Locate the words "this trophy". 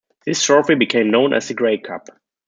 0.25-0.73